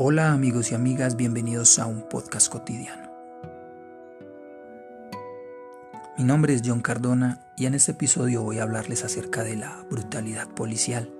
[0.00, 3.10] Hola amigos y amigas, bienvenidos a un podcast cotidiano.
[6.16, 9.84] Mi nombre es John Cardona y en este episodio voy a hablarles acerca de la
[9.90, 11.12] brutalidad policial.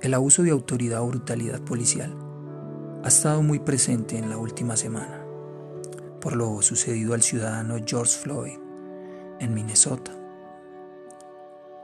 [0.00, 2.16] El abuso de autoridad o brutalidad policial
[3.04, 5.22] ha estado muy presente en la última semana
[6.22, 8.58] por lo sucedido al ciudadano George Floyd
[9.38, 10.12] en Minnesota.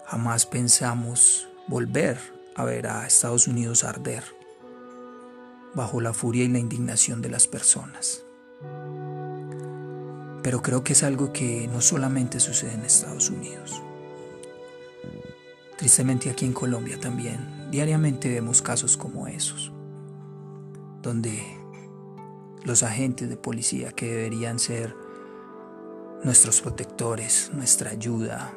[0.06, 4.24] Jamás pensamos volver a ver a Estados Unidos arder
[5.74, 8.24] bajo la furia y la indignación de las personas.
[10.42, 13.80] Pero creo que es algo que no solamente sucede en Estados Unidos.
[15.76, 19.70] Tristemente aquí en Colombia también diariamente vemos casos como esos,
[21.00, 21.40] donde
[22.64, 24.96] los agentes de policía que deberían ser
[26.24, 28.52] nuestros protectores, nuestra ayuda,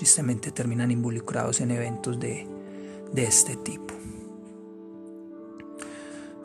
[0.00, 2.46] tristemente terminan involucrados en eventos de,
[3.12, 3.92] de este tipo.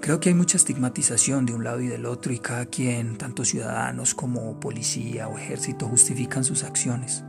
[0.02, 3.46] Creo que hay mucha estigmatización de un lado y del otro y cada quien, tanto
[3.46, 7.24] ciudadanos como policía o ejército, justifican sus acciones.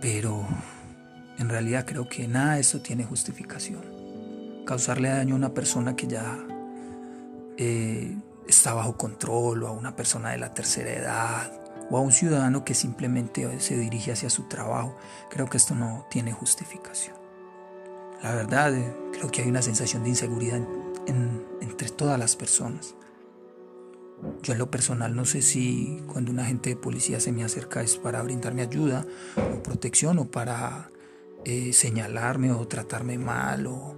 [0.00, 0.46] Pero
[1.38, 3.82] en realidad creo que nada de esto tiene justificación
[4.66, 6.38] causarle daño a una persona que ya
[7.56, 11.59] eh, está bajo control o a una persona de la tercera edad
[11.90, 14.96] o a un ciudadano que simplemente se dirige hacia su trabajo.
[15.28, 17.16] Creo que esto no tiene justificación.
[18.22, 20.60] La verdad, eh, creo que hay una sensación de inseguridad
[21.06, 22.94] entre todas las personas.
[24.42, 27.82] Yo en lo personal no sé si cuando un agente de policía se me acerca
[27.82, 30.90] es para brindarme ayuda o protección o para
[31.44, 33.96] eh, señalarme o tratarme mal o,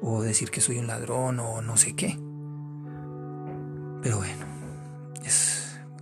[0.00, 2.18] o decir que soy un ladrón o no sé qué.
[4.02, 4.49] Pero bueno,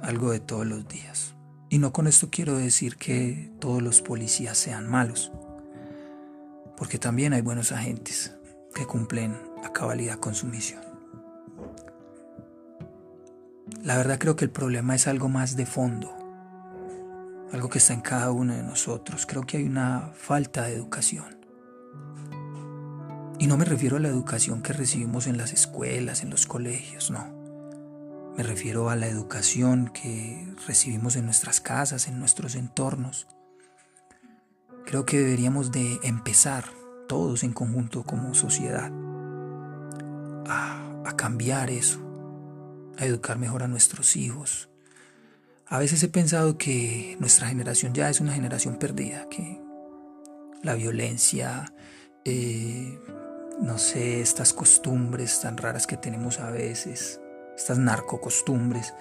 [0.09, 1.35] algo de todos los días.
[1.69, 5.31] Y no con esto quiero decir que todos los policías sean malos,
[6.79, 8.35] porque también hay buenos agentes
[8.75, 10.81] que cumplen a cabalidad con su misión.
[13.83, 16.17] La verdad creo que el problema es algo más de fondo,
[17.53, 19.27] algo que está en cada uno de nosotros.
[19.27, 21.39] Creo que hay una falta de educación.
[23.39, 27.11] Y no me refiero a la educación que recibimos en las escuelas, en los colegios,
[27.11, 27.38] no.
[28.39, 33.27] Me refiero a la educación que recibimos en nuestras casas, en nuestros entornos.
[34.87, 36.67] Creo que deberíamos de empezar
[37.09, 38.93] todos en conjunto como sociedad
[40.47, 41.99] a, cambiar eso,
[42.97, 44.69] a educar mejor a nuestros hijos.
[45.67, 49.61] A veces he pensado que nuestra generación ya es una generación perdida, que
[50.63, 51.75] la violencia,
[52.25, 53.01] eh,
[53.61, 57.21] no sé, estas costumbres tan raras que tenemos a veces,
[57.59, 58.95] estas narcocostumbres,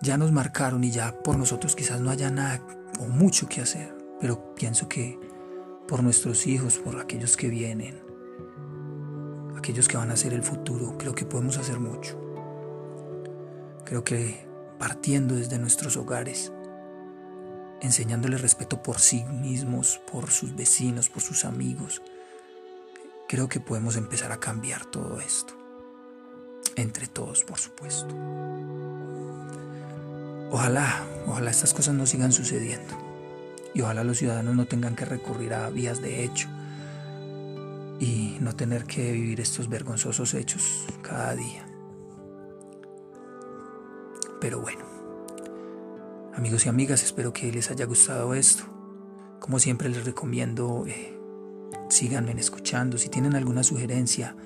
[0.00, 2.60] ya nos marcaron y ya por nosotros quizás no haya nada
[2.98, 5.18] o mucho que hacer, pero pienso que
[5.86, 8.02] por nuestros hijos, por aquellos que vienen,
[9.56, 12.18] aquellos que van a ser el futuro, creo que podemos hacer mucho.
[13.84, 14.46] Creo que
[14.78, 16.52] partiendo desde nuestros hogares,
[17.82, 22.02] enseñándoles respeto por sí mismos, por sus vecinos, por sus amigos,
[23.28, 25.67] creo que podemos empezar a cambiar todo esto.
[26.78, 28.14] Entre todos, por supuesto.
[30.52, 32.94] Ojalá, ojalá estas cosas no sigan sucediendo.
[33.74, 36.46] Y ojalá los ciudadanos no tengan que recurrir a vías de hecho
[37.98, 41.66] y no tener que vivir estos vergonzosos hechos cada día.
[44.40, 44.84] Pero bueno,
[46.32, 48.62] amigos y amigas, espero que les haya gustado esto.
[49.40, 51.18] Como siempre les recomiendo eh,
[51.88, 52.98] síganme escuchando.
[52.98, 54.36] Si tienen alguna sugerencia,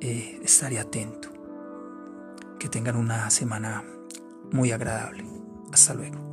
[0.00, 1.31] eh, estaré atento.
[2.62, 3.82] Que tengan una semana
[4.52, 5.24] muy agradable.
[5.72, 6.31] Hasta luego.